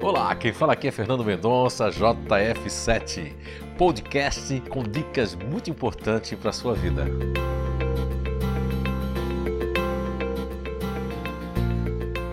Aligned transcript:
Olá, 0.00 0.32
quem 0.36 0.52
fala 0.52 0.74
aqui 0.74 0.86
é 0.86 0.92
Fernando 0.92 1.24
Mendonça, 1.24 1.88
JF7, 1.90 3.32
podcast 3.76 4.60
com 4.68 4.84
dicas 4.84 5.34
muito 5.34 5.70
importantes 5.70 6.38
para 6.38 6.50
a 6.50 6.52
sua 6.52 6.72
vida. 6.72 7.04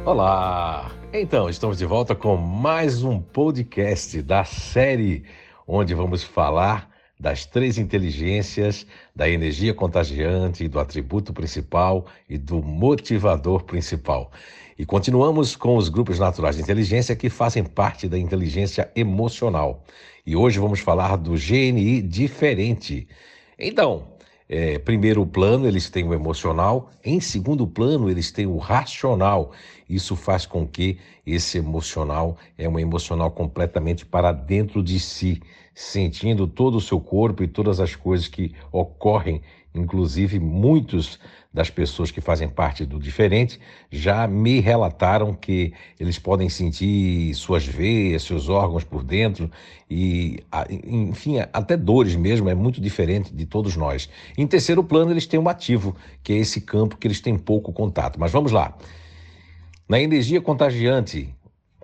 Olá! 0.06 0.92
Então, 1.12 1.50
estamos 1.50 1.80
de 1.80 1.86
volta 1.88 2.14
com 2.14 2.38
mais 2.38 3.04
um 3.04 3.20
podcast 3.20 4.22
da 4.22 4.44
série 4.44 5.24
onde 5.68 5.96
vamos 5.96 6.24
falar 6.24 6.95
das 7.20 7.46
três 7.46 7.78
inteligências, 7.78 8.86
da 9.16 9.30
energia 9.30 9.74
contagiante, 9.74 10.68
do 10.68 10.80
atributo 10.80 11.34
principal 11.34 12.06
e 12.30 12.38
do 12.38 12.62
motivador 12.62 13.64
principal. 13.64 14.32
E 14.78 14.86
continuamos 14.86 15.56
com 15.56 15.78
os 15.78 15.88
grupos 15.88 16.20
naturais 16.20 16.58
de 16.58 16.62
inteligência 16.62 17.16
que 17.16 17.30
fazem 17.30 17.64
parte 17.64 18.10
da 18.10 18.20
inteligência 18.20 18.92
emocional. 18.96 19.86
E 20.26 20.36
hoje 20.36 20.60
vamos 20.60 20.82
falar 20.82 21.16
do 21.16 21.32
GNI 21.32 22.02
diferente. 22.02 23.08
Então, 23.58 24.15
é, 24.48 24.78
primeiro 24.78 25.26
plano, 25.26 25.68
eles 25.68 25.90
têm 25.90 26.08
o 26.08 26.14
emocional, 26.14 26.92
em 27.04 27.20
segundo 27.20 27.66
plano, 27.66 28.10
eles 28.10 28.32
têm 28.32 28.46
o 28.46 28.58
racional. 28.58 29.52
Isso 29.90 30.16
faz 30.16 30.46
com 30.46 30.68
que 30.68 31.00
esse 31.26 31.58
emocional 31.58 32.38
é 32.58 32.70
um 32.70 32.80
emocional 32.80 33.32
completamente 33.32 34.06
para 34.06 34.32
dentro 34.32 34.84
de 34.84 35.00
si, 35.00 35.42
sentindo 35.74 36.48
todo 36.48 36.76
o 36.76 36.82
seu 36.82 37.00
corpo 37.00 37.44
e 37.44 37.48
todas 37.48 37.80
as 37.80 37.96
coisas 37.96 38.28
que 38.28 38.54
ocorrem 38.72 39.42
Inclusive, 39.76 40.40
muitos 40.40 41.20
das 41.54 41.70
pessoas 41.70 42.12
que 42.12 42.22
fazem 42.22 42.50
parte 42.50 42.86
do 42.86 43.00
diferente 43.00 43.60
já 43.92 44.28
me 44.28 44.60
relataram 44.60 45.34
que 45.34 45.74
eles 46.00 46.18
podem 46.18 46.50
sentir 46.50 47.34
suas 47.34 47.66
veias, 47.66 48.24
seus 48.24 48.50
órgãos 48.50 48.84
por 48.84 49.04
dentro 49.04 49.50
e, 49.90 50.44
enfim, 50.88 51.40
até 51.54 51.78
dores 51.78 52.16
mesmo, 52.16 52.50
é 52.50 52.56
muito 52.56 52.82
diferente 52.82 53.34
de 53.34 53.46
todos 53.46 53.76
nós. 53.76 54.10
Em 54.38 54.48
terceiro 54.48 54.84
plano, 54.84 55.12
eles 55.12 55.28
têm 55.28 55.40
um 55.40 55.50
ativo, 55.50 55.96
que 56.24 56.34
é 56.34 56.38
esse 56.38 56.62
campo 56.62 56.98
que 56.98 57.08
eles 57.08 57.22
têm 57.22 57.38
pouco 57.38 57.72
contato. 57.72 58.20
Mas 58.20 58.32
vamos 58.32 58.52
lá. 58.52 58.78
Na 59.88 60.00
energia 60.00 60.42
contagiante, 60.42 61.30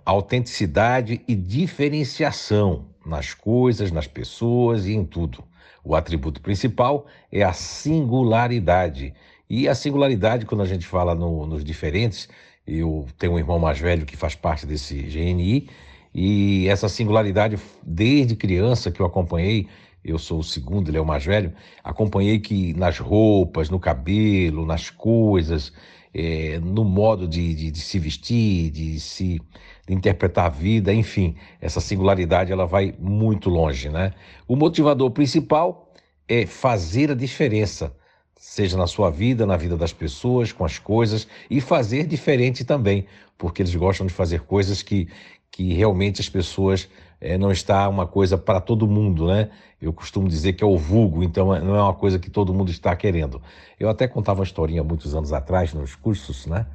autenticidade 0.04 1.20
e 1.28 1.34
diferenciação 1.34 2.86
nas 3.06 3.32
coisas, 3.34 3.90
nas 3.90 4.06
pessoas 4.06 4.86
e 4.86 4.92
em 4.92 5.04
tudo. 5.04 5.44
O 5.84 5.94
atributo 5.94 6.40
principal 6.40 7.06
é 7.30 7.42
a 7.42 7.52
singularidade. 7.52 9.14
E 9.50 9.68
a 9.68 9.74
singularidade, 9.74 10.46
quando 10.46 10.62
a 10.62 10.66
gente 10.66 10.86
fala 10.86 11.14
no, 11.14 11.46
nos 11.46 11.64
diferentes, 11.64 12.28
eu 12.66 13.06
tenho 13.18 13.32
um 13.32 13.38
irmão 13.38 13.58
mais 13.58 13.78
velho 13.78 14.06
que 14.06 14.16
faz 14.16 14.34
parte 14.34 14.64
desse 14.64 14.94
GNI, 14.94 15.68
e 16.14 16.68
essa 16.68 16.88
singularidade, 16.88 17.58
desde 17.82 18.36
criança 18.36 18.90
que 18.90 19.00
eu 19.00 19.06
acompanhei, 19.06 19.66
eu 20.04 20.18
sou 20.18 20.40
o 20.40 20.44
segundo, 20.44 20.88
ele 20.88 20.98
é 20.98 21.00
o 21.00 21.06
mais 21.06 21.24
velho, 21.24 21.52
acompanhei 21.82 22.38
que 22.38 22.74
nas 22.74 22.98
roupas, 22.98 23.70
no 23.70 23.80
cabelo, 23.80 24.66
nas 24.66 24.90
coisas, 24.90 25.72
é, 26.14 26.58
no 26.60 26.84
modo 26.84 27.26
de, 27.26 27.54
de, 27.54 27.70
de, 27.70 27.80
se 27.80 27.98
vestir, 27.98 28.70
de 28.70 29.00
se 29.00 29.40
de 29.86 29.94
interpretar 29.94 30.46
a 30.46 30.48
vida, 30.48 30.92
enfim, 30.92 31.34
essa 31.60 31.80
singularidade 31.80 32.52
ela 32.52 32.66
vai 32.66 32.94
muito 32.98 33.50
longe, 33.50 33.88
né? 33.88 34.12
O 34.46 34.54
motivador 34.54 35.10
principal 35.10 35.92
é 36.28 36.46
fazer 36.46 37.10
a 37.10 37.14
diferença, 37.14 37.92
seja 38.36 38.76
na 38.76 38.86
sua 38.86 39.10
vida, 39.10 39.44
na 39.44 39.56
vida 39.56 39.76
das 39.76 39.92
pessoas, 39.92 40.52
com 40.52 40.64
as 40.64 40.78
coisas 40.78 41.26
e 41.50 41.60
fazer 41.60 42.06
diferente 42.06 42.64
também, 42.64 43.06
porque 43.36 43.62
eles 43.62 43.74
gostam 43.74 44.06
de 44.06 44.12
fazer 44.12 44.42
coisas 44.42 44.82
que, 44.82 45.08
que 45.52 45.74
realmente 45.74 46.20
as 46.20 46.28
pessoas 46.28 46.88
é, 47.20 47.36
não 47.36 47.52
está 47.52 47.88
uma 47.88 48.06
coisa 48.06 48.38
para 48.38 48.60
todo 48.60 48.88
mundo, 48.88 49.28
né? 49.28 49.50
Eu 49.80 49.92
costumo 49.92 50.26
dizer 50.26 50.54
que 50.54 50.64
é 50.64 50.66
o 50.66 50.78
vulgo, 50.78 51.22
então 51.22 51.54
é, 51.54 51.60
não 51.60 51.76
é 51.76 51.82
uma 51.82 51.94
coisa 51.94 52.18
que 52.18 52.30
todo 52.30 52.54
mundo 52.54 52.70
está 52.70 52.96
querendo. 52.96 53.40
Eu 53.78 53.88
até 53.90 54.08
contava 54.08 54.40
uma 54.40 54.44
historinha 54.44 54.82
muitos 54.82 55.14
anos 55.14 55.32
atrás 55.32 55.74
nos 55.74 55.94
cursos, 55.94 56.46
né? 56.46 56.66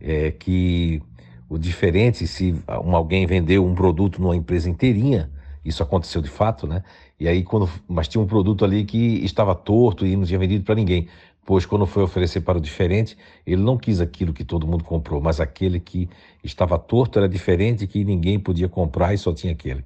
É, 0.00 0.30
que 0.30 1.02
o 1.48 1.58
diferente, 1.58 2.26
se 2.26 2.54
um, 2.84 2.96
alguém 2.96 3.26
vendeu 3.26 3.64
um 3.64 3.74
produto 3.74 4.20
numa 4.20 4.34
empresa 4.34 4.68
inteirinha, 4.68 5.30
isso 5.64 5.82
aconteceu 5.82 6.22
de 6.22 6.30
fato, 6.30 6.66
né? 6.66 6.82
E 7.20 7.28
aí 7.28 7.42
quando, 7.42 7.68
mas 7.86 8.08
tinha 8.08 8.22
um 8.22 8.26
produto 8.26 8.64
ali 8.64 8.84
que 8.84 9.24
estava 9.24 9.54
torto 9.54 10.06
e 10.06 10.16
não 10.16 10.24
tinha 10.24 10.38
vendido 10.38 10.64
para 10.64 10.74
ninguém 10.74 11.06
pois 11.46 11.64
quando 11.64 11.86
foi 11.86 12.02
oferecer 12.02 12.40
para 12.40 12.58
o 12.58 12.60
diferente, 12.60 13.16
ele 13.46 13.62
não 13.62 13.78
quis 13.78 14.00
aquilo 14.00 14.32
que 14.32 14.44
todo 14.44 14.66
mundo 14.66 14.82
comprou, 14.82 15.20
mas 15.20 15.40
aquele 15.40 15.78
que 15.78 16.10
estava 16.42 16.76
torto 16.76 17.20
era 17.20 17.28
diferente, 17.28 17.86
que 17.86 18.04
ninguém 18.04 18.38
podia 18.38 18.68
comprar 18.68 19.14
e 19.14 19.18
só 19.18 19.32
tinha 19.32 19.52
aquele. 19.52 19.84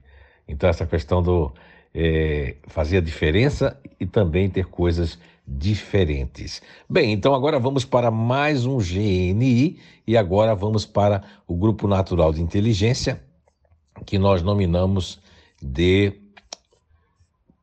Então, 0.49 0.69
essa 0.69 0.87
questão 0.87 1.23
do 1.23 1.53
é, 1.95 2.57
fazer 2.67 2.97
a 2.97 3.01
diferença 3.01 3.79
e 4.01 4.07
também 4.07 4.49
ter 4.49 4.67
coisas 4.67 5.19
diferentes. 5.47 6.63
Bem, 6.89 7.13
então 7.13 7.35
agora 7.35 7.59
vamos 7.59 7.85
para 7.85 8.11
mais 8.11 8.65
um 8.65 8.79
GNI 8.79 9.79
e 10.07 10.17
agora 10.17 10.55
vamos 10.55 10.87
para 10.87 11.23
o 11.47 11.55
Grupo 11.55 11.87
Natural 11.87 12.33
de 12.33 12.41
Inteligência, 12.41 13.21
que 14.07 14.19
nós 14.19 14.43
nominamos 14.43 15.21
de 15.61 16.15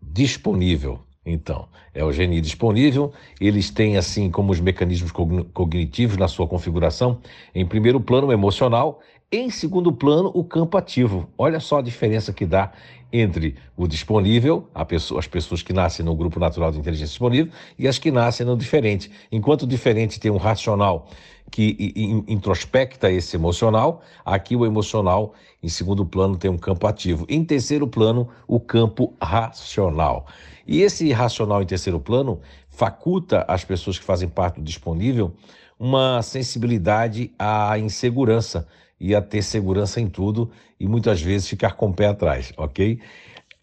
disponível. 0.01 1.06
Então, 1.29 1.67
é 1.93 2.01
o 2.03 2.09
GNI 2.09 2.39
disponível, 2.39 3.11
eles 3.39 3.69
têm 3.69 3.97
assim 3.97 4.31
como 4.31 4.53
os 4.53 4.61
mecanismos 4.61 5.11
cognitivos 5.11 6.15
na 6.15 6.29
sua 6.29 6.47
configuração, 6.47 7.19
em 7.53 7.65
primeiro 7.65 7.99
plano 7.99 8.27
o 8.27 8.31
emocional, 8.31 9.01
em 9.31 9.49
segundo 9.49 9.91
plano 9.91 10.31
o 10.33 10.43
campo 10.43 10.77
ativo. 10.77 11.29
Olha 11.37 11.59
só 11.59 11.79
a 11.79 11.81
diferença 11.81 12.31
que 12.31 12.45
dá 12.45 12.71
entre 13.11 13.55
o 13.75 13.87
disponível, 13.87 14.69
pessoa, 14.87 15.19
as 15.19 15.27
pessoas 15.27 15.61
que 15.61 15.73
nascem 15.73 16.05
no 16.05 16.15
grupo 16.15 16.39
natural 16.39 16.71
de 16.71 16.79
inteligência 16.79 17.11
disponível, 17.11 17.51
e 17.77 17.87
as 17.87 17.97
que 17.97 18.11
nascem 18.11 18.45
no 18.45 18.57
diferente. 18.57 19.11
Enquanto 19.31 19.63
o 19.63 19.67
diferente 19.67 20.19
tem 20.19 20.31
um 20.31 20.37
racional 20.37 21.07
que 21.49 21.93
introspecta 22.27 23.09
esse 23.09 23.37
emocional, 23.37 24.01
aqui 24.25 24.55
o 24.55 24.65
emocional, 24.65 25.33
em 25.63 25.69
segundo 25.69 26.05
plano, 26.05 26.37
tem 26.37 26.51
um 26.51 26.57
campo 26.57 26.85
ativo. 26.85 27.25
Em 27.29 27.43
terceiro 27.43 27.87
plano, 27.87 28.27
o 28.45 28.59
campo 28.59 29.13
racional. 29.21 30.27
E 30.65 30.81
esse 30.81 31.09
racional 31.13 31.61
em 31.61 31.65
terceiro 31.65 31.99
plano 31.99 32.41
faculta 32.69 33.45
as 33.47 33.63
pessoas 33.63 33.97
que 33.97 34.03
fazem 34.03 34.27
parte 34.27 34.59
do 34.59 34.63
disponível 34.63 35.33
uma 35.79 36.21
sensibilidade 36.23 37.31
à 37.37 37.77
insegurança 37.77 38.67
e 38.99 39.15
a 39.15 39.21
ter 39.21 39.41
segurança 39.41 40.01
em 40.01 40.07
tudo 40.07 40.51
e 40.79 40.87
muitas 40.87 41.21
vezes 41.21 41.47
ficar 41.47 41.73
com 41.73 41.89
o 41.89 41.93
pé 41.93 42.07
atrás, 42.07 42.51
ok? 42.57 42.99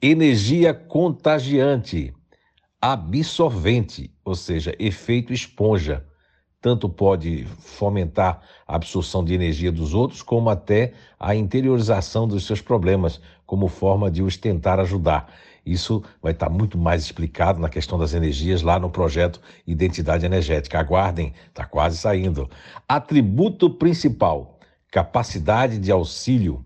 Energia 0.00 0.74
contagiante, 0.74 2.14
absorvente, 2.80 4.12
ou 4.24 4.34
seja, 4.34 4.74
efeito 4.78 5.32
esponja. 5.32 6.04
Tanto 6.60 6.88
pode 6.88 7.44
fomentar 7.58 8.40
a 8.66 8.76
absorção 8.76 9.24
de 9.24 9.34
energia 9.34 9.70
dos 9.70 9.92
outros, 9.92 10.22
como 10.22 10.48
até 10.48 10.94
a 11.18 11.34
interiorização 11.34 12.26
dos 12.26 12.46
seus 12.46 12.60
problemas, 12.60 13.20
como 13.44 13.68
forma 13.68 14.10
de 14.10 14.22
os 14.22 14.36
tentar 14.36 14.80
ajudar. 14.80 15.30
Isso 15.64 16.02
vai 16.22 16.32
estar 16.32 16.50
muito 16.50 16.76
mais 16.76 17.02
explicado 17.02 17.60
na 17.60 17.70
questão 17.70 17.98
das 17.98 18.12
energias 18.12 18.60
lá 18.60 18.78
no 18.78 18.90
projeto 18.90 19.40
Identidade 19.66 20.26
Energética. 20.26 20.78
Aguardem, 20.78 21.32
está 21.48 21.64
quase 21.64 21.96
saindo. 21.96 22.50
Atributo 22.86 23.70
principal: 23.70 24.53
capacidade 24.94 25.76
de 25.76 25.90
auxílio, 25.90 26.64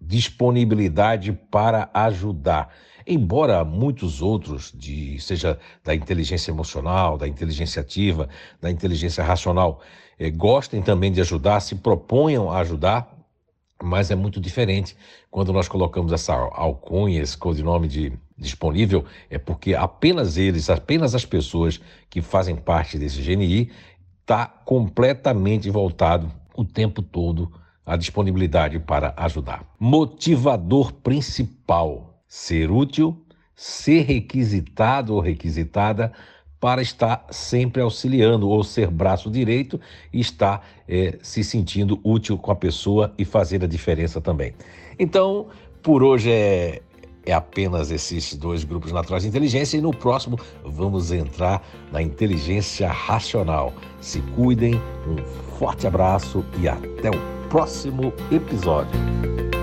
disponibilidade 0.00 1.32
para 1.32 1.88
ajudar. 1.94 2.74
Embora 3.06 3.64
muitos 3.64 4.20
outros, 4.20 4.72
de, 4.74 5.16
seja 5.20 5.56
da 5.84 5.94
inteligência 5.94 6.50
emocional, 6.50 7.16
da 7.16 7.28
inteligência 7.28 7.80
ativa, 7.80 8.28
da 8.60 8.68
inteligência 8.68 9.22
racional, 9.22 9.80
eh, 10.18 10.28
gostem 10.28 10.82
também 10.82 11.12
de 11.12 11.20
ajudar, 11.20 11.60
se 11.60 11.76
proponham 11.76 12.50
a 12.50 12.58
ajudar, 12.58 13.16
mas 13.80 14.10
é 14.10 14.16
muito 14.16 14.40
diferente 14.40 14.96
quando 15.30 15.52
nós 15.52 15.68
colocamos 15.68 16.12
essa 16.12 16.34
alcunha, 16.34 17.22
esse 17.22 17.38
codinome 17.38 17.86
de 17.86 18.12
disponível, 18.36 19.04
é 19.30 19.38
porque 19.38 19.76
apenas 19.76 20.36
eles, 20.36 20.68
apenas 20.68 21.14
as 21.14 21.24
pessoas 21.24 21.80
que 22.10 22.20
fazem 22.20 22.56
parte 22.56 22.98
desse 22.98 23.22
GNI, 23.22 23.70
está 24.20 24.46
completamente 24.46 25.70
voltado 25.70 26.28
o 26.56 26.64
tempo 26.64 27.00
todo 27.02 27.52
à 27.88 27.96
disponibilidade 27.96 28.78
para 28.78 29.14
ajudar. 29.16 29.64
Motivador 29.80 30.92
principal: 30.92 32.20
ser 32.28 32.70
útil, 32.70 33.16
ser 33.56 34.02
requisitado 34.02 35.14
ou 35.14 35.20
requisitada 35.20 36.12
para 36.60 36.82
estar 36.82 37.24
sempre 37.30 37.80
auxiliando 37.80 38.48
ou 38.48 38.62
ser 38.62 38.90
braço 38.90 39.30
direito 39.30 39.80
e 40.12 40.20
estar 40.20 40.68
é, 40.86 41.18
se 41.22 41.42
sentindo 41.42 41.98
útil 42.04 42.36
com 42.36 42.50
a 42.50 42.56
pessoa 42.56 43.14
e 43.16 43.24
fazer 43.24 43.64
a 43.64 43.66
diferença 43.66 44.20
também. 44.20 44.52
Então, 44.98 45.46
por 45.82 46.02
hoje 46.02 46.30
é, 46.30 46.82
é 47.24 47.32
apenas 47.32 47.90
esses 47.90 48.34
dois 48.34 48.64
grupos 48.64 48.90
naturais 48.90 49.22
de 49.22 49.28
inteligência 49.28 49.78
e 49.78 49.80
no 49.80 49.92
próximo 49.92 50.38
vamos 50.64 51.12
entrar 51.12 51.64
na 51.92 52.02
inteligência 52.02 52.88
racional. 52.88 53.72
Se 54.00 54.20
cuidem, 54.34 54.74
um 55.06 55.16
forte 55.58 55.86
abraço 55.86 56.44
e 56.60 56.68
até 56.68 57.10
o 57.10 57.37
próximo 57.48 58.12
episódio. 58.30 59.57